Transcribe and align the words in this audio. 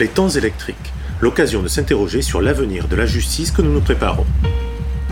Les 0.00 0.06
temps 0.06 0.28
électriques, 0.28 0.92
l'occasion 1.20 1.60
de 1.60 1.66
s'interroger 1.66 2.22
sur 2.22 2.40
l'avenir 2.40 2.86
de 2.86 2.94
la 2.94 3.04
justice 3.04 3.50
que 3.50 3.62
nous 3.62 3.72
nous 3.72 3.80
préparons. 3.80 4.26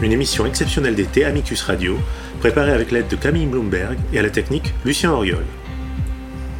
Une 0.00 0.12
émission 0.12 0.46
exceptionnelle 0.46 0.94
d'été 0.94 1.24
Amicus 1.24 1.60
Radio, 1.62 1.98
préparée 2.38 2.70
avec 2.70 2.92
l'aide 2.92 3.08
de 3.08 3.16
Camille 3.16 3.46
Bloomberg 3.46 3.98
et 4.12 4.20
à 4.20 4.22
la 4.22 4.30
technique 4.30 4.74
Lucien 4.84 5.10
Auriol. 5.10 5.44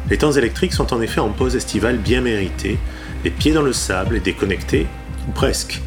Les 0.09 0.17
temps 0.17 0.33
électriques 0.33 0.73
sont 0.73 0.93
en 0.93 1.01
effet 1.01 1.21
en 1.21 1.29
pause 1.29 1.55
estivale 1.55 1.99
bien 1.99 2.19
méritée, 2.19 2.77
les 3.23 3.31
pieds 3.31 3.53
dans 3.53 3.61
le 3.61 3.71
sable 3.71 4.17
et 4.17 4.19
déconnectés, 4.19 4.87
ou 5.29 5.31
presque. 5.31 5.81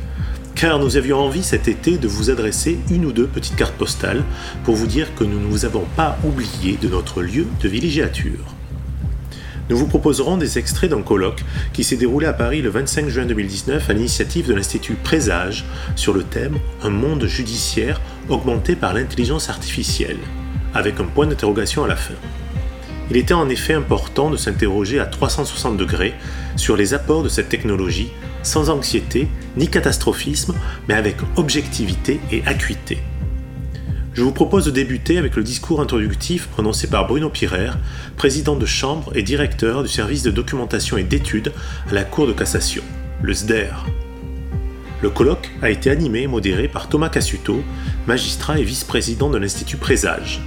Car 0.55 0.79
nous 0.79 0.97
avions 0.97 1.19
envie 1.19 1.43
cet 1.43 1.69
été 1.69 1.99
de 1.99 2.09
vous 2.09 2.30
adresser 2.30 2.79
une 2.91 3.05
ou 3.05 3.13
deux 3.13 3.27
petites 3.27 3.57
cartes 3.57 3.77
postales 3.77 4.25
pour 4.65 4.77
vous 4.77 4.87
dire 4.87 5.15
que 5.15 5.25
nous 5.25 5.41
ne 5.41 5.47
vous 5.47 5.66
avons 5.66 5.85
pas 5.95 6.19
oublié 6.25 6.79
de 6.80 6.88
notre 6.88 7.21
lieu 7.21 7.47
de 7.63 7.69
villégiature. 7.69 8.55
Nous 9.70 9.77
vous 9.77 9.87
proposerons 9.87 10.37
des 10.37 10.59
extraits 10.59 10.91
d'un 10.91 11.01
colloque 11.01 11.45
qui 11.73 11.84
s'est 11.84 11.97
déroulé 11.97 12.27
à 12.27 12.33
Paris 12.33 12.60
le 12.60 12.70
25 12.70 13.09
juin 13.09 13.24
2019 13.24 13.88
à 13.88 13.93
l'initiative 13.93 14.48
de 14.48 14.55
l'Institut 14.55 14.95
Présage 14.95 15.65
sur 15.95 16.12
le 16.12 16.24
thème 16.24 16.59
Un 16.83 16.91
monde 16.91 17.24
judiciaire 17.27 18.01
augmenté 18.29 18.74
par 18.74 18.95
l'intelligence 18.95 19.48
artificielle, 19.48 20.19
avec 20.74 20.98
un 20.98 21.05
point 21.05 21.29
d'interrogation 21.29 21.84
à 21.84 21.87
la 21.87 21.95
fin. 21.95 22.15
Il 23.10 23.16
était 23.16 23.33
en 23.33 23.48
effet 23.48 23.74
important 23.74 24.29
de 24.30 24.37
s'interroger 24.37 24.98
à 24.98 25.06
360 25.06 25.77
degrés 25.77 26.15
sur 26.57 26.77
les 26.77 26.93
apports 26.93 27.23
de 27.23 27.29
cette 27.29 27.48
technologie, 27.48 28.10
sans 28.43 28.71
anxiété 28.71 29.29
ni 29.57 29.68
catastrophisme, 29.68 30.52
mais 30.88 30.95
avec 30.95 31.16
objectivité 31.37 32.18
et 32.32 32.43
acuité. 32.45 32.99
Je 34.13 34.23
vous 34.23 34.33
propose 34.33 34.65
de 34.65 34.73
débuter 34.73 35.19
avec 35.19 35.37
le 35.37 35.45
discours 35.45 35.80
introductif 35.80 36.49
prononcé 36.49 36.89
par 36.89 37.07
Bruno 37.07 37.30
Pirer, 37.30 37.71
président 38.17 38.57
de 38.57 38.67
chambre 38.67 39.13
et 39.15 39.23
directeur 39.23 39.85
du 39.85 39.89
service 39.89 40.25
de 40.25 40.33
documentation 40.33 40.97
et 40.97 41.05
d'études 41.05 41.52
à 41.89 41.95
la 41.95 42.02
Cour 42.02 42.27
de 42.27 42.33
cassation, 42.33 42.83
le 43.23 43.33
SDER. 43.33 43.71
Le 45.01 45.11
colloque 45.11 45.49
a 45.63 45.71
été 45.71 45.91
animé 45.91 46.23
et 46.23 46.27
modéré 46.27 46.67
par 46.67 46.89
Thomas 46.89 47.09
Cassuto, 47.09 47.63
magistrat 48.09 48.59
et 48.59 48.65
vice-président 48.65 49.30
de 49.30 49.39
l'Institut 49.39 49.77
Présage. 49.77 50.43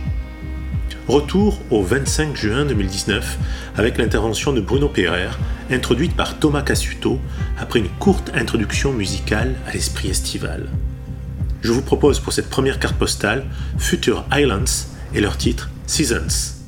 Retour 1.08 1.58
au 1.72 1.84
25 1.84 2.36
juin 2.36 2.66
2019 2.66 3.38
avec 3.78 3.98
l'intervention 3.98 4.52
de 4.52 4.60
Bruno 4.60 4.90
Perrer, 4.90 5.32
introduite 5.72 6.16
par 6.18 6.38
Thomas 6.38 6.64
Cassuto 6.64 7.18
après 7.58 7.80
une 7.80 7.90
courte 7.90 8.30
introduction 8.36 8.92
musicale 8.92 9.56
à 9.68 9.72
l'esprit 9.72 10.10
estival. 10.10 10.68
Je 11.64 11.72
vous 11.72 11.82
propose 11.82 12.20
pour 12.20 12.34
cette 12.34 12.50
première 12.50 12.78
carte 12.78 12.98
postale 12.98 13.46
Future 13.78 14.26
Islands 14.34 14.66
et 15.14 15.22
leur 15.22 15.38
titre 15.38 15.70
Seasons. 15.88 16.60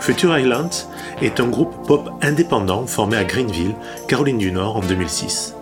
Future 0.00 0.38
Islands 0.38 0.68
est 1.22 1.40
un 1.40 1.48
groupe 1.48 1.86
pop 1.86 2.10
indépendant 2.20 2.86
formé 2.86 3.16
à 3.16 3.24
Greenville, 3.24 3.74
Caroline 4.06 4.38
du 4.38 4.52
Nord 4.52 4.76
en 4.76 4.80
2006. 4.80 5.54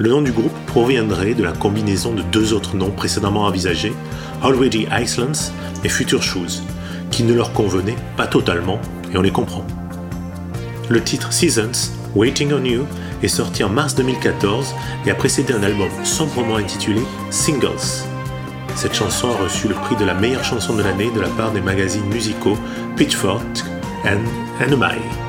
Le 0.00 0.10
nom 0.10 0.22
du 0.22 0.30
groupe 0.30 0.54
proviendrait 0.68 1.34
de 1.34 1.42
la 1.42 1.50
combinaison 1.50 2.14
de 2.14 2.22
deux 2.22 2.52
autres 2.52 2.76
noms 2.76 2.92
précédemment 2.92 3.46
envisagés, 3.46 3.92
Already 4.44 4.86
Icelands 4.92 5.50
et 5.82 5.88
Future 5.88 6.22
Shoes, 6.22 6.62
qui 7.10 7.24
ne 7.24 7.34
leur 7.34 7.52
convenaient 7.52 7.96
pas 8.16 8.28
totalement, 8.28 8.78
et 9.12 9.18
on 9.18 9.22
les 9.22 9.32
comprend. 9.32 9.66
Le 10.88 11.02
titre 11.02 11.32
Seasons, 11.32 11.90
Waiting 12.14 12.52
on 12.52 12.64
You, 12.64 12.86
est 13.24 13.28
sorti 13.28 13.64
en 13.64 13.70
mars 13.70 13.96
2014 13.96 14.72
et 15.04 15.10
a 15.10 15.16
précédé 15.16 15.52
un 15.52 15.64
album 15.64 15.90
sombrement 16.04 16.56
intitulé 16.58 17.00
Singles. 17.30 18.04
Cette 18.76 18.94
chanson 18.94 19.28
a 19.30 19.42
reçu 19.42 19.66
le 19.66 19.74
prix 19.74 19.96
de 19.96 20.04
la 20.04 20.14
meilleure 20.14 20.44
chanson 20.44 20.76
de 20.76 20.82
l'année 20.84 21.10
de 21.12 21.20
la 21.20 21.28
part 21.30 21.50
des 21.50 21.60
magazines 21.60 22.06
musicaux 22.06 22.56
Pitchfork 22.96 23.42
and 24.04 24.22
NMI. 24.64 25.27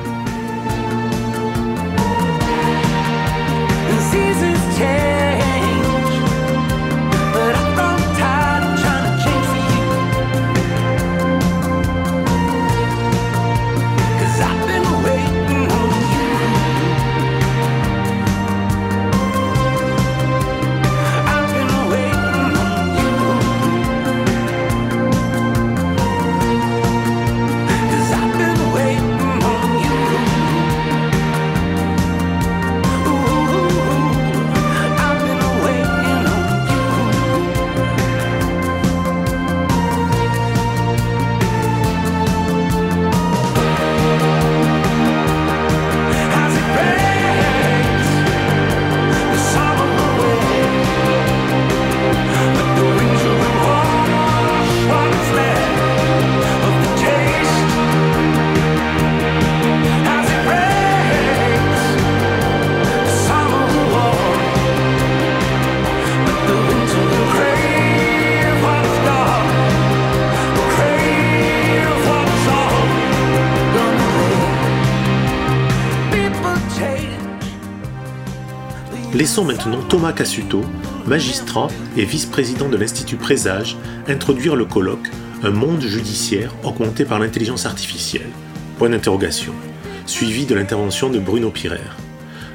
Laissons 79.20 79.44
maintenant 79.44 79.82
Thomas 79.82 80.14
Cassuto, 80.14 80.64
magistrat 81.04 81.68
et 81.94 82.06
vice-président 82.06 82.70
de 82.70 82.78
l'Institut 82.78 83.16
Présage, 83.16 83.76
introduire 84.08 84.56
le 84.56 84.64
colloque 84.64 85.10
Un 85.42 85.50
monde 85.50 85.82
judiciaire 85.82 86.54
augmenté 86.64 87.04
par 87.04 87.18
l'intelligence 87.18 87.66
artificielle. 87.66 88.30
Point 88.78 88.88
d'interrogation. 88.88 89.52
Suivi 90.06 90.46
de 90.46 90.54
l'intervention 90.54 91.10
de 91.10 91.18
Bruno 91.18 91.50
Pirer. 91.50 91.82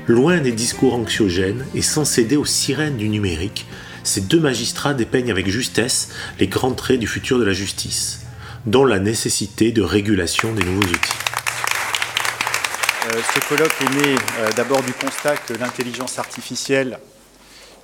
Loin 0.07 0.39
des 0.39 0.53
discours 0.53 0.95
anxiogènes 0.95 1.63
et 1.75 1.83
sans 1.83 2.03
céder 2.03 2.35
aux 2.35 2.45
sirènes 2.45 2.97
du 2.97 3.09
numérique, 3.09 3.67
ces 4.03 4.21
deux 4.21 4.39
magistrats 4.39 4.95
dépeignent 4.95 5.29
avec 5.29 5.47
justesse 5.47 6.09
les 6.39 6.47
grands 6.47 6.73
traits 6.73 6.99
du 6.99 7.05
futur 7.05 7.37
de 7.37 7.43
la 7.43 7.53
justice, 7.53 8.21
dont 8.65 8.85
la 8.85 8.97
nécessité 8.97 9.71
de 9.71 9.83
régulation 9.83 10.51
des 10.55 10.63
nouveaux 10.63 10.87
outils. 10.87 11.24
Euh, 13.15 13.21
ce 13.33 13.47
colloque 13.47 13.71
est 13.81 13.95
né 13.95 14.15
euh, 14.39 14.51
d'abord 14.57 14.83
du 14.83 14.91
constat 14.91 15.37
que 15.37 15.53
l'intelligence 15.53 16.19
artificielle 16.19 16.99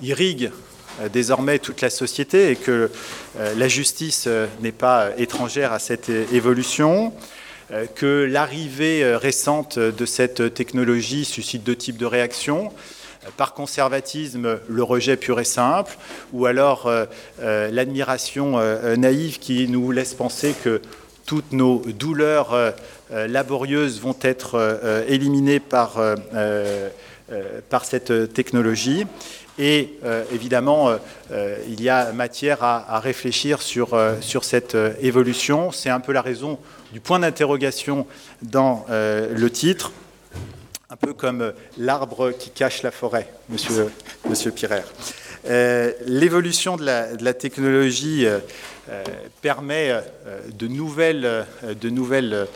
irrigue 0.02 0.52
euh, 1.00 1.08
désormais 1.08 1.60
toute 1.60 1.80
la 1.80 1.90
société 1.90 2.52
et 2.52 2.56
que 2.58 2.90
la 3.56 3.68
justice 3.70 4.28
n'est 4.62 4.74
pas 4.74 5.12
étrangère 5.18 5.72
à 5.72 5.80
cette 5.80 6.10
évolution, 6.10 7.14
que 7.96 8.28
l'arrivée 8.30 9.16
récente 9.16 9.80
de 9.80 10.06
cette 10.06 10.54
technologie 10.54 11.24
suscite 11.24 11.64
deux 11.64 11.78
types 11.78 11.96
de 11.96 12.06
réactions. 12.06 12.74
Par 13.38 13.54
conservatisme, 13.54 14.60
le 14.68 14.84
rejet 14.84 15.16
pur 15.16 15.40
et 15.40 15.46
simple, 15.46 15.98
ou 16.34 16.46
alors 16.46 16.92
l'admiration 17.40 18.60
naïve 18.98 19.40
qui 19.40 19.70
nous 19.70 19.92
laisse 19.92 20.14
penser 20.14 20.54
que 20.62 20.82
toutes 21.26 21.54
nos 21.54 21.80
douleurs 21.86 22.74
laborieuses 23.12 24.00
vont 24.00 24.16
être 24.22 24.56
euh, 24.56 25.04
éliminées 25.08 25.60
par, 25.60 26.02
par 27.70 27.86
cette 27.86 28.34
technologie. 28.34 29.06
Et 29.60 30.00
évidemment, 30.34 30.90
il 31.68 31.82
y 31.82 31.90
a 31.90 32.14
matière 32.14 32.64
à, 32.64 33.00
réfléchir 33.00 33.62
sur, 33.62 33.90
sur 34.22 34.44
cette 34.44 34.76
évolution. 35.02 35.72
C'est 35.72 35.90
un 35.90 36.00
peu 36.00 36.14
la 36.14 36.22
raison 36.22 36.58
du 36.94 37.00
point 37.00 37.20
d'interrogation 37.20 38.08
dans 38.42 38.86
le 38.90 39.50
titre, 39.50 39.92
un 40.90 40.96
peu 40.96 41.14
comme 41.14 41.54
l'arbre 41.78 42.32
qui 42.32 42.50
cache 42.50 42.82
la 42.82 42.92
forêt, 42.92 43.28
monsieur, 43.50 43.92
monsieur 44.28 44.52
Pirer. 45.44 45.96
L'évolution 46.06 46.76
de 46.78 46.86
la, 46.86 47.34
technologie 47.34 48.26
permet 49.42 49.94
de 50.54 50.68
nouvelles, 50.68 51.46
de 51.80 51.90
nouvelles 51.90 52.48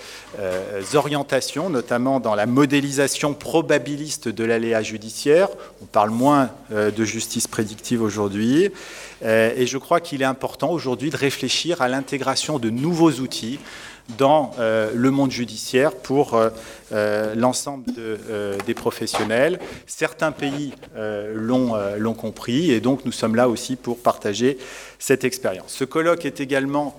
orientations, 0.94 1.70
notamment 1.70 2.20
dans 2.20 2.36
la 2.36 2.46
modélisation 2.46 3.34
probabiliste 3.34 4.28
de 4.28 4.44
l'aléa 4.44 4.82
judiciaire. 4.82 5.50
On 5.82 5.86
parle 5.86 6.10
moins 6.10 6.52
de 6.72 7.06
justice 7.06 7.48
prédictive 7.48 8.02
aujourd'hui. 8.02 8.72
Et 9.24 9.66
je 9.66 9.78
crois 9.78 10.02
qu'il 10.02 10.22
est 10.22 10.26
important 10.26 10.72
aujourd'hui 10.72 11.10
de 11.10 11.18
réfléchir 11.18 11.82
à 11.82 11.88
l'intégration 11.88 12.60
de 12.60 12.70
nouveaux 12.70 13.12
outils 13.12 13.60
dans 14.18 14.52
euh, 14.60 14.92
le 14.94 15.12
monde 15.12 15.32
judiciaire 15.32 15.94
pour 15.94 16.36
euh, 16.36 16.50
euh, 16.92 17.34
l'ensemble 17.36 17.86
des 18.66 18.74
professionnels. 18.74 19.60
Certains 19.88 20.32
pays 20.32 20.74
l'ont 20.96 22.14
compris 22.14 22.72
et 22.72 22.80
donc 22.80 23.06
nous 23.06 23.12
sommes 23.12 23.36
là 23.36 23.50
aussi 23.50 23.76
pour 23.76 23.98
partager 23.98 24.58
cette 25.00 25.24
expérience. 25.24 25.74
Ce 25.74 25.84
colloque 25.84 26.26
est 26.26 26.40
également 26.40 26.98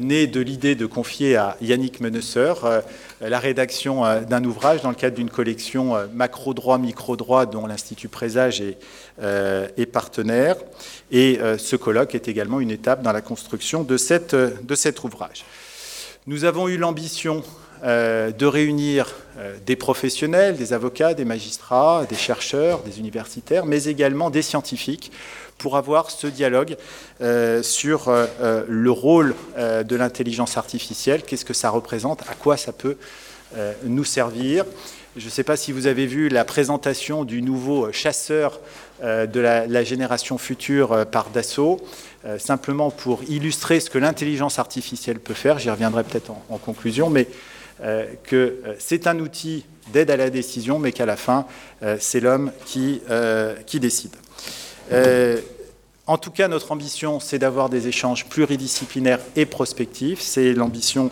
né 0.00 0.26
de 0.26 0.40
l'idée 0.40 0.74
de 0.74 0.84
confier 0.84 1.36
à 1.36 1.56
Yannick 1.62 2.00
Menesseur 2.00 2.82
la 3.20 3.38
rédaction 3.38 4.02
d'un 4.24 4.44
ouvrage 4.44 4.82
dans 4.82 4.90
le 4.90 4.94
cadre 4.94 5.16
d'une 5.16 5.30
collection 5.30 5.96
macro-droit, 6.12 6.78
micro-droit 6.78 7.46
dont 7.46 7.66
l'Institut 7.66 8.08
Présage 8.08 8.60
est, 8.60 9.86
partenaire. 9.86 10.56
Et 11.10 11.38
ce 11.58 11.76
colloque 11.76 12.14
est 12.14 12.28
également 12.28 12.60
une 12.60 12.70
étape 12.70 13.02
dans 13.02 13.12
la 13.12 13.22
construction 13.22 13.82
de 13.82 13.96
cet 13.96 14.34
ouvrage. 15.04 15.44
Nous 16.28 16.44
avons 16.44 16.68
eu 16.68 16.76
l'ambition 16.76 17.42
euh, 17.82 18.32
de 18.32 18.44
réunir 18.44 19.14
euh, 19.38 19.56
des 19.64 19.76
professionnels, 19.76 20.58
des 20.58 20.74
avocats, 20.74 21.14
des 21.14 21.24
magistrats, 21.24 22.04
des 22.06 22.16
chercheurs, 22.16 22.82
des 22.82 22.98
universitaires, 22.98 23.64
mais 23.64 23.84
également 23.84 24.28
des 24.28 24.42
scientifiques 24.42 25.10
pour 25.56 25.78
avoir 25.78 26.10
ce 26.10 26.26
dialogue 26.26 26.76
euh, 27.22 27.62
sur 27.62 28.12
le 28.68 28.90
rôle 28.90 29.34
de 29.56 29.96
l'intelligence 29.96 30.58
artificielle, 30.58 31.22
qu'est-ce 31.22 31.46
que 31.46 31.54
ça 31.54 31.70
représente, 31.70 32.20
à 32.28 32.34
quoi 32.34 32.58
ça 32.58 32.72
peut 32.72 32.98
nous 33.84 34.04
servir. 34.04 34.66
Je 35.16 35.24
ne 35.24 35.30
sais 35.30 35.44
pas 35.44 35.56
si 35.56 35.72
vous 35.72 35.86
avez 35.86 36.04
vu 36.04 36.28
la 36.28 36.44
présentation 36.44 37.24
du 37.24 37.40
nouveau 37.40 37.90
chasseur 37.90 38.60
de 39.02 39.40
la, 39.40 39.82
génération 39.82 40.36
future 40.36 41.06
par 41.06 41.30
Dassault. 41.30 41.80
Euh, 42.24 42.36
simplement 42.36 42.90
pour 42.90 43.22
illustrer 43.28 43.78
ce 43.78 43.90
que 43.90 43.98
l'intelligence 43.98 44.58
artificielle 44.58 45.20
peut 45.20 45.34
faire, 45.34 45.60
j'y 45.60 45.70
reviendrai 45.70 46.02
peut-être 46.02 46.32
en, 46.48 46.58
conclusion, 46.58 47.10
mais 47.10 47.28
euh, 47.80 48.06
que 48.24 48.36
euh, 48.66 48.74
c'est 48.80 49.06
un 49.06 49.20
outil 49.20 49.64
d'aide 49.92 50.10
à 50.10 50.16
la 50.16 50.28
décision, 50.28 50.80
mais 50.80 50.90
qu'à 50.90 51.06
la 51.06 51.16
fin, 51.16 51.46
c'est 51.98 52.20
l'homme 52.20 52.50
qui, 52.66 53.00
décide. 53.74 54.14
En 56.06 56.18
tout 56.18 56.30
cas, 56.30 56.48
notre 56.48 56.72
ambition, 56.72 57.20
c'est 57.20 57.38
d'avoir 57.38 57.70
des 57.70 57.88
échanges 57.88 58.26
pluridisciplinaires 58.26 59.20
et 59.34 59.46
prospectifs. 59.46 60.20
C'est 60.20 60.52
l'ambition 60.52 61.10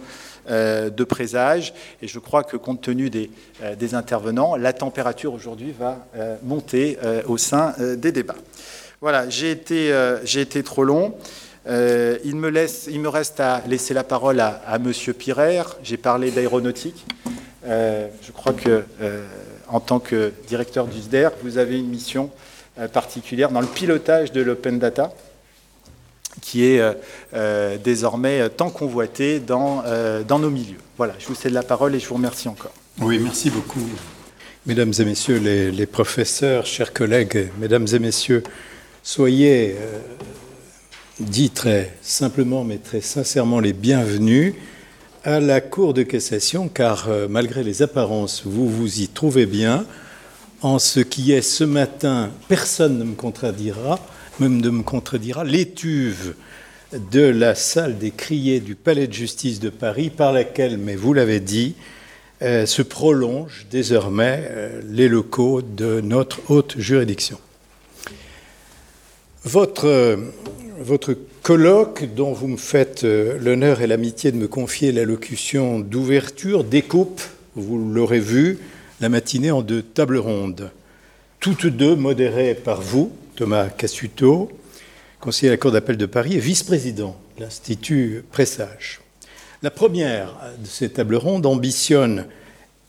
de 0.50 1.04
présage. 1.04 1.72
Et 2.02 2.06
je 2.06 2.18
crois 2.18 2.44
que 2.44 2.58
compte 2.58 2.82
tenu 2.82 3.08
des 3.08 3.94
intervenants, 3.94 4.56
la 4.56 4.74
température 4.74 5.32
aujourd'hui 5.32 5.72
va 5.72 6.06
monter 6.42 6.98
au 7.26 7.38
sein 7.38 7.74
des 7.96 8.12
débats. 8.12 8.36
Voilà, 9.06 9.30
j'ai 9.30 9.52
été, 9.52 9.92
euh, 9.92 10.18
trop 10.64 10.82
long. 10.82 11.14
Euh, 11.68 12.18
il, 12.24 12.34
me 12.34 13.08
reste 13.08 13.38
à 13.38 13.62
laisser 13.68 13.94
la 13.94 14.02
parole 14.02 14.40
à, 14.40 14.78
Monsieur 14.80 15.12
Pirer. 15.12 15.62
J'ai 15.84 15.96
parlé 15.96 16.32
d'aéronautique. 16.32 17.06
Euh, 17.68 18.08
je 18.20 18.32
crois 18.32 18.52
que, 18.52 18.82
en 19.68 19.78
tant 19.78 20.00
que 20.00 20.32
directeur 20.48 20.88
du 20.88 21.00
SDER, 21.00 21.28
vous 21.44 21.56
avez 21.56 21.78
une 21.78 21.86
mission 21.86 22.30
particulière 22.92 23.52
dans 23.52 23.60
le 23.60 23.68
pilotage 23.68 24.32
de 24.32 24.40
l'open 24.40 24.80
data, 24.80 25.12
qui 26.40 26.64
est 26.64 26.82
désormais 27.84 28.48
tant 28.48 28.70
convoité 28.70 29.38
dans, 29.38 29.84
nos 30.28 30.50
milieux. 30.50 30.80
Voilà, 30.96 31.14
je 31.20 31.28
vous 31.28 31.36
cède 31.36 31.52
la 31.52 31.62
parole 31.62 31.94
et 31.94 32.00
je 32.00 32.08
vous 32.08 32.16
remercie 32.16 32.48
encore. 32.48 32.74
Oui, 33.00 33.20
merci 33.20 33.50
beaucoup. 33.50 33.88
Mesdames 34.66 34.92
et 34.98 35.04
messieurs 35.04 35.38
les 35.38 35.86
professeurs, 35.86 36.66
chers 36.66 36.92
collègues, 36.92 37.52
mesdames 37.60 37.86
et 37.92 38.00
messieurs, 38.00 38.42
Soyez, 39.08 39.76
euh, 39.78 40.00
dit 41.20 41.50
très 41.50 41.96
simplement 42.02 42.64
mais 42.64 42.78
très 42.78 43.00
sincèrement, 43.00 43.60
les 43.60 43.72
bienvenus 43.72 44.54
à 45.22 45.38
la 45.38 45.60
Cour 45.60 45.94
de 45.94 46.02
cassation, 46.02 46.68
car 46.68 47.08
euh, 47.08 47.28
malgré 47.30 47.62
les 47.62 47.82
apparences, 47.82 48.42
vous 48.44 48.68
vous 48.68 49.02
y 49.02 49.06
trouvez 49.06 49.46
bien. 49.46 49.86
En 50.60 50.80
ce 50.80 50.98
qui 50.98 51.30
est 51.30 51.40
ce 51.40 51.62
matin, 51.62 52.30
personne 52.48 52.98
ne 52.98 53.04
me 53.04 53.14
contredira, 53.14 54.00
même 54.40 54.60
ne 54.60 54.70
me 54.70 54.82
contredira, 54.82 55.44
l'étuve 55.44 56.34
de 57.12 57.22
la 57.22 57.54
salle 57.54 57.98
des 57.98 58.10
criers 58.10 58.58
du 58.58 58.74
Palais 58.74 59.06
de 59.06 59.12
justice 59.12 59.60
de 59.60 59.70
Paris, 59.70 60.10
par 60.10 60.32
laquelle, 60.32 60.78
mais 60.78 60.96
vous 60.96 61.14
l'avez 61.14 61.38
dit, 61.38 61.76
euh, 62.42 62.66
se 62.66 62.82
prolongent 62.82 63.66
désormais 63.70 64.50
les 64.90 65.06
locaux 65.06 65.62
de 65.62 66.00
notre 66.00 66.40
haute 66.50 66.74
juridiction. 66.76 67.38
Votre, 69.46 70.19
votre 70.81 71.16
colloque, 71.44 72.12
dont 72.16 72.32
vous 72.32 72.48
me 72.48 72.56
faites 72.56 73.04
euh, 73.04 73.38
l'honneur 73.38 73.81
et 73.81 73.87
l'amitié 73.87 74.32
de 74.32 74.37
me 74.37 74.48
confier 74.48 74.90
l'allocution 74.90 75.78
d'ouverture, 75.78 76.64
découpe, 76.64 77.22
vous 77.54 77.78
l'aurez 77.78 78.19
vu, 78.19 78.58
la 79.00 79.08
matinée 79.08 79.52
en 79.52 79.62
deux 79.62 79.82
tables 79.82 80.16
rondes, 80.16 80.72
toutes 81.38 81.66
deux 81.66 81.94
modérées 81.94 82.56
par 82.56 82.82
vous, 82.82 83.12
Thomas 83.37 83.69
Cassuto, 83.69 84.50
conseiller 85.20 85.50
à 85.50 85.52
la 85.52 85.58
Cour 85.58 85.70
d'appel 85.70 85.96
de 85.96 86.06
Paris 86.06 86.34
et 86.34 86.40
vice-président 86.40 87.16
de 87.37 87.44
l'Institut 87.44 88.25
Pressage. 88.32 89.00
La 89.62 89.70
première 89.70 90.34
de 90.58 90.66
ces 90.66 90.88
tables 90.88 91.14
rondes 91.14 91.46
ambitionne, 91.46 92.26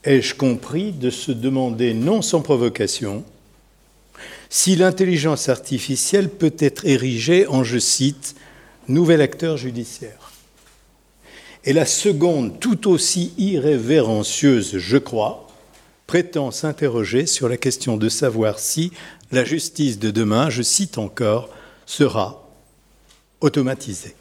ai-je 0.04 0.34
compris, 0.34 0.92
de 0.92 1.12
se 1.12 1.32
demander 1.32 1.94
non 1.94 2.24
sans 2.24 2.42
provocation 2.42 3.24
si 4.50 4.76
l'intelligence 4.76 5.50
artificielle 5.50 6.30
peut 6.30 6.56
être 6.60 6.86
érigée 6.86 7.48
en, 7.48 7.64
je 7.64 7.80
cite, 7.80 8.36
nouvel 8.88 9.22
acteur 9.22 9.58
judiciaire. 9.58 10.32
Et 11.66 11.74
la 11.74 11.86
seconde, 11.86 12.60
tout 12.60 12.90
aussi 12.90 13.34
irrévérencieuse, 13.38 14.78
je 14.78 14.98
crois, 14.98 15.48
prétend 16.06 16.52
s'interroger 16.52 17.26
sur 17.26 17.50
la 17.50 17.58
question 17.58 17.98
de 17.98 18.08
savoir 18.08 18.60
si 18.60 18.92
la 19.32 19.44
justice 19.44 20.00
de 20.00 20.10
demain, 20.10 20.50
je 20.50 20.62
cite 20.62 20.98
encore, 20.98 21.50
sera 21.86 22.48
automatisée. 23.42 24.16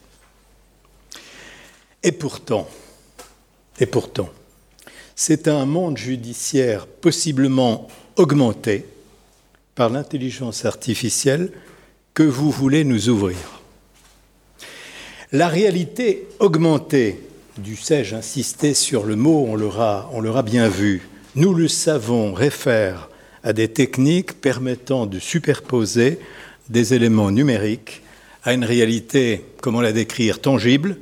Et 2.02 2.12
pourtant, 2.12 2.68
et 3.78 3.86
pourtant, 3.86 4.30
c'est 5.14 5.48
un 5.48 5.64
monde 5.66 5.96
judiciaire 5.96 6.86
possiblement 6.86 7.88
augmenté 8.16 8.84
par 9.76 9.90
l'intelligence 9.90 10.64
artificielle 10.64 11.52
que 12.14 12.24
vous 12.24 12.50
voulez 12.50 12.82
nous 12.82 13.08
ouvrir. 13.08 13.36
La 15.32 15.48
réalité 15.48 16.26
augmentée, 16.40 17.20
du 17.58 17.76
sais-je 17.76 18.16
insister 18.16 18.74
sur 18.74 19.04
le 19.04 19.16
mot, 19.16 19.46
on 19.48 19.54
l'aura, 19.54 20.10
on 20.12 20.20
l'aura 20.20 20.42
bien 20.42 20.68
vu, 20.68 21.02
nous 21.36 21.54
le 21.54 21.68
savons, 21.68 22.32
réfère 22.32 23.10
à 23.44 23.52
des 23.52 23.68
techniques 23.68 24.40
permettant 24.40 25.06
de 25.06 25.18
superposer 25.18 26.18
des 26.68 26.94
éléments 26.94 27.30
numériques 27.30 28.02
à 28.42 28.54
une 28.54 28.64
réalité, 28.64 29.44
comment 29.60 29.82
la 29.82 29.92
décrire, 29.92 30.40
tangible, 30.40 30.96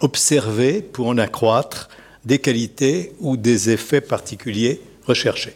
observée 0.00 0.82
pour 0.82 1.06
en 1.06 1.16
accroître 1.16 1.88
des 2.24 2.38
qualités 2.38 3.12
ou 3.20 3.36
des 3.36 3.70
effets 3.70 4.00
particuliers 4.00 4.80
recherchés. 5.06 5.54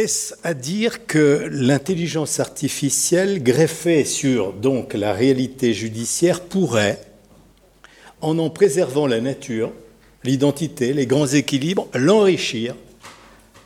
Est-ce 0.00 0.32
à 0.44 0.54
dire 0.54 1.06
que 1.06 1.46
l'intelligence 1.52 2.40
artificielle 2.40 3.42
greffée 3.42 4.06
sur 4.06 4.54
donc 4.54 4.94
la 4.94 5.12
réalité 5.12 5.74
judiciaire 5.74 6.40
pourrait, 6.40 7.02
en 8.22 8.38
en 8.38 8.48
préservant 8.48 9.06
la 9.06 9.20
nature, 9.20 9.74
l'identité, 10.24 10.94
les 10.94 11.04
grands 11.04 11.26
équilibres, 11.26 11.86
l'enrichir 11.92 12.76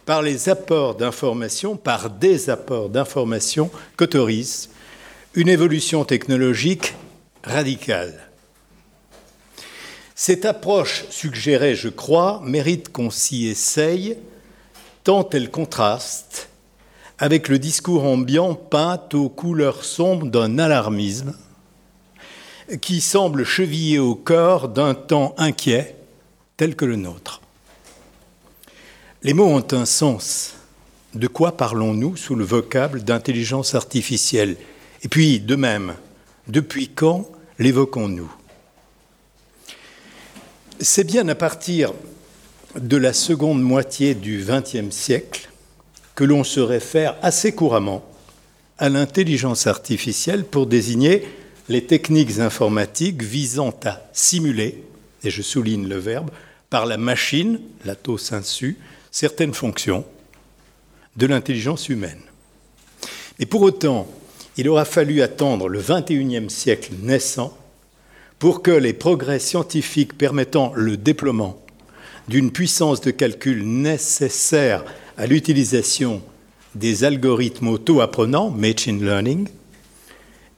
par 0.06 0.22
les 0.22 0.48
apports 0.48 0.96
d'informations, 0.96 1.76
par 1.76 2.10
des 2.10 2.50
apports 2.50 2.88
d'informations 2.88 3.70
qu'autorise 3.96 4.70
une 5.36 5.48
évolution 5.48 6.04
technologique 6.04 6.94
radicale? 7.44 8.28
Cette 10.16 10.44
approche 10.44 11.04
suggérée, 11.10 11.76
je 11.76 11.90
crois, 11.90 12.42
mérite 12.44 12.88
qu'on 12.88 13.10
s'y 13.10 13.46
essaye 13.46 14.16
tant 15.04 15.28
elle 15.30 15.50
contraste 15.50 16.48
avec 17.18 17.48
le 17.48 17.58
discours 17.58 18.04
ambiant 18.04 18.54
peint 18.54 19.00
aux 19.12 19.28
couleurs 19.28 19.84
sombres 19.84 20.26
d'un 20.26 20.58
alarmisme 20.58 21.36
qui 22.80 23.02
semble 23.02 23.44
cheviller 23.44 23.98
au 23.98 24.14
corps 24.14 24.70
d'un 24.70 24.94
temps 24.94 25.34
inquiet 25.36 25.96
tel 26.56 26.74
que 26.74 26.86
le 26.86 26.96
nôtre. 26.96 27.42
Les 29.22 29.34
mots 29.34 29.48
ont 29.48 29.66
un 29.72 29.84
sens, 29.84 30.54
de 31.14 31.26
quoi 31.26 31.56
parlons-nous 31.56 32.16
sous 32.16 32.34
le 32.34 32.44
vocable 32.44 33.04
d'intelligence 33.04 33.74
artificielle? 33.74 34.56
Et 35.02 35.08
puis, 35.08 35.38
de 35.38 35.54
même, 35.54 35.94
depuis 36.48 36.88
quand 36.88 37.28
l'évoquons-nous? 37.58 38.32
C'est 40.80 41.04
bien 41.04 41.28
à 41.28 41.34
partir 41.34 41.92
de 42.80 42.96
la 42.96 43.12
seconde 43.12 43.62
moitié 43.62 44.14
du 44.14 44.44
XXe 44.44 44.94
siècle 44.94 45.48
que 46.14 46.24
l'on 46.24 46.44
se 46.44 46.60
réfère 46.60 47.16
assez 47.22 47.52
couramment 47.52 48.04
à 48.78 48.88
l'intelligence 48.88 49.66
artificielle 49.66 50.44
pour 50.44 50.66
désigner 50.66 51.24
les 51.68 51.84
techniques 51.84 52.38
informatiques 52.38 53.22
visant 53.22 53.74
à 53.84 54.02
simuler, 54.12 54.82
et 55.22 55.30
je 55.30 55.42
souligne 55.42 55.88
le 55.88 55.98
verbe, 55.98 56.30
par 56.70 56.86
la 56.86 56.96
machine, 56.96 57.60
l'atos 57.84 58.32
insu, 58.32 58.78
certaines 59.10 59.54
fonctions 59.54 60.04
de 61.16 61.26
l'intelligence 61.26 61.88
humaine. 61.88 62.20
Et 63.38 63.46
pour 63.46 63.62
autant, 63.62 64.08
il 64.56 64.68
aura 64.68 64.84
fallu 64.84 65.22
attendre 65.22 65.68
le 65.68 65.80
XXIe 65.80 66.50
siècle 66.50 66.92
naissant 67.00 67.56
pour 68.38 68.62
que 68.62 68.70
les 68.70 68.92
progrès 68.92 69.38
scientifiques 69.38 70.18
permettant 70.18 70.72
le 70.74 70.96
déploiement 70.96 71.63
d'une 72.28 72.50
puissance 72.50 73.00
de 73.00 73.10
calcul 73.10 73.64
nécessaire 73.64 74.84
à 75.16 75.26
l'utilisation 75.26 76.22
des 76.74 77.04
algorithmes 77.04 77.68
auto-apprenants, 77.68 78.50
machine 78.50 79.04
learning, 79.04 79.48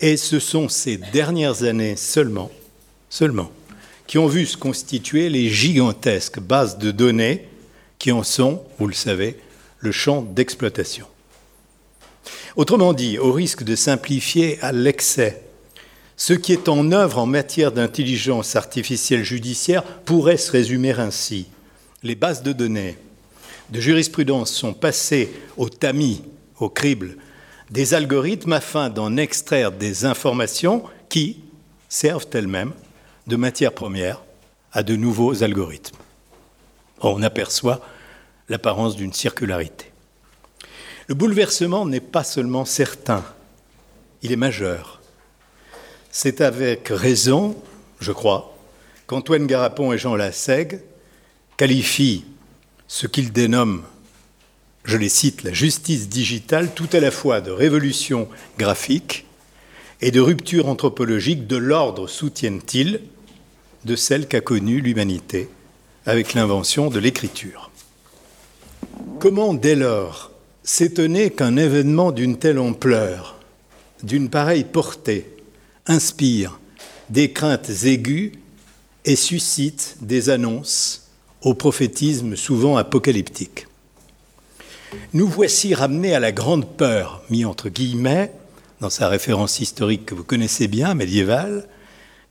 et 0.00 0.16
ce 0.16 0.38
sont 0.38 0.68
ces 0.68 0.96
dernières 0.96 1.62
années 1.62 1.96
seulement, 1.96 2.50
seulement, 3.08 3.50
qui 4.06 4.18
ont 4.18 4.26
vu 4.26 4.46
se 4.46 4.56
constituer 4.56 5.28
les 5.28 5.48
gigantesques 5.48 6.40
bases 6.40 6.78
de 6.78 6.90
données 6.90 7.48
qui 7.98 8.12
en 8.12 8.22
sont, 8.22 8.62
vous 8.78 8.86
le 8.86 8.94
savez, 8.94 9.36
le 9.78 9.92
champ 9.92 10.22
d'exploitation. 10.22 11.06
Autrement 12.56 12.92
dit, 12.92 13.18
au 13.18 13.32
risque 13.32 13.64
de 13.64 13.74
simplifier 13.74 14.58
à 14.62 14.72
l'excès, 14.72 15.42
ce 16.16 16.32
qui 16.32 16.52
est 16.52 16.68
en 16.68 16.92
œuvre 16.92 17.18
en 17.18 17.26
matière 17.26 17.72
d'intelligence 17.72 18.56
artificielle 18.56 19.24
judiciaire 19.24 19.82
pourrait 19.82 20.38
se 20.38 20.50
résumer 20.50 20.92
ainsi. 20.92 21.48
Les 22.06 22.14
bases 22.14 22.44
de 22.44 22.52
données 22.52 22.96
de 23.70 23.80
jurisprudence 23.80 24.52
sont 24.52 24.74
passées 24.74 25.28
au 25.56 25.68
tamis, 25.68 26.22
au 26.60 26.68
crible, 26.68 27.16
des 27.72 27.94
algorithmes 27.94 28.52
afin 28.52 28.90
d'en 28.90 29.16
extraire 29.16 29.72
des 29.72 30.04
informations 30.04 30.84
qui 31.08 31.40
servent 31.88 32.28
elles-mêmes 32.32 32.74
de 33.26 33.34
matière 33.34 33.72
première 33.72 34.22
à 34.70 34.84
de 34.84 34.94
nouveaux 34.94 35.42
algorithmes. 35.42 35.96
On 37.00 37.24
aperçoit 37.24 37.80
l'apparence 38.48 38.94
d'une 38.94 39.12
circularité. 39.12 39.86
Le 41.08 41.16
bouleversement 41.16 41.86
n'est 41.86 41.98
pas 41.98 42.22
seulement 42.22 42.64
certain, 42.64 43.24
il 44.22 44.30
est 44.30 44.36
majeur. 44.36 45.00
C'est 46.12 46.40
avec 46.40 46.86
raison, 46.88 47.60
je 47.98 48.12
crois, 48.12 48.56
qu'Antoine 49.08 49.48
Garapon 49.48 49.92
et 49.92 49.98
Jean 49.98 50.14
Lassègue 50.14 50.82
qualifient 51.56 52.24
ce 52.88 53.06
qu'ils 53.06 53.32
dénomment 53.32 53.82
je 54.86 54.96
les 54.96 55.08
cite, 55.08 55.42
la 55.42 55.52
justice 55.52 56.08
digitale 56.08 56.72
tout 56.72 56.88
à 56.92 57.00
la 57.00 57.10
fois 57.10 57.40
de 57.40 57.50
révolution 57.50 58.28
graphique 58.56 59.26
et 60.00 60.12
de 60.12 60.20
rupture 60.20 60.68
anthropologique 60.68 61.48
de 61.48 61.56
l'ordre, 61.56 62.06
soutiennent-ils, 62.06 63.00
de 63.84 63.96
celle 63.96 64.28
qu'a 64.28 64.40
connue 64.40 64.80
l'humanité 64.80 65.48
avec 66.06 66.34
l'invention 66.34 66.88
de 66.88 67.00
l'écriture. 67.00 67.70
Comment 69.18 69.54
dès 69.54 69.74
lors 69.74 70.30
s'étonner 70.62 71.30
qu'un 71.30 71.56
événement 71.56 72.12
d'une 72.12 72.38
telle 72.38 72.58
ampleur, 72.58 73.40
d'une 74.04 74.30
pareille 74.30 74.64
portée, 74.64 75.26
inspire 75.86 76.60
des 77.10 77.32
craintes 77.32 77.70
aiguës 77.84 78.32
et 79.04 79.16
suscite 79.16 79.96
des 80.00 80.30
annonces 80.30 81.05
au 81.46 81.54
prophétisme 81.54 82.34
souvent 82.34 82.76
apocalyptique 82.76 83.68
nous 85.12 85.28
voici 85.28 85.74
ramenés 85.74 86.12
à 86.12 86.18
la 86.18 86.32
grande 86.32 86.66
peur, 86.76 87.22
mis 87.30 87.44
entre 87.44 87.68
guillemets, 87.68 88.32
dans 88.80 88.90
sa 88.90 89.08
référence 89.08 89.60
historique 89.60 90.06
que 90.06 90.14
vous 90.16 90.24
connaissez 90.24 90.66
bien, 90.66 90.94
médiévale, 90.94 91.68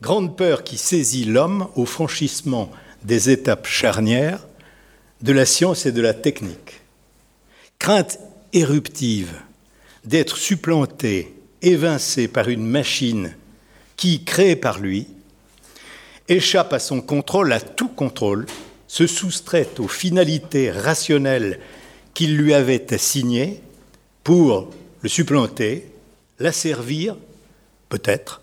grande 0.01 0.35
peur 0.35 0.65
qui 0.65 0.77
saisit 0.77 1.23
l'homme 1.23 1.69
au 1.75 1.85
franchissement 1.85 2.69
des 3.03 3.29
étapes 3.29 3.67
charnières 3.67 4.45
de 5.21 5.31
la 5.31 5.45
science 5.45 5.85
et 5.85 5.93
de 5.93 6.01
la 6.01 6.13
technique. 6.13 6.81
Crainte 7.79 8.19
éruptive 8.51 9.33
d'être 10.03 10.35
supplanté, 10.35 11.33
évincé 11.61 12.27
par 12.27 12.49
une 12.49 12.65
machine 12.65 13.33
qui, 13.95 14.25
créée 14.25 14.57
par 14.57 14.79
lui, 14.79 15.07
échappe 16.27 16.73
à 16.73 16.79
son 16.79 16.99
contrôle, 16.99 17.53
à 17.53 17.61
tout 17.61 17.89
contrôle, 17.89 18.45
se 18.95 19.07
soustrait 19.07 19.67
aux 19.79 19.89
finalités 19.89 20.71
rationnelles 20.71 21.59
qu'il 22.13 22.37
lui 22.37 22.53
avait 22.53 22.93
assigné 22.93 23.59
pour 24.23 24.69
le 25.01 25.09
supplanter, 25.09 25.91
l'asservir, 26.39 27.17
peut-être, 27.89 28.41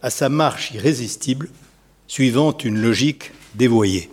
à 0.00 0.10
sa 0.10 0.28
marche 0.28 0.70
irrésistible, 0.70 1.48
suivant 2.06 2.56
une 2.58 2.80
logique 2.80 3.32
dévoyée. 3.56 4.10